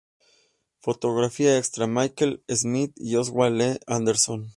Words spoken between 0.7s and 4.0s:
Fotografía extra: Mike Smith y Oswald Lee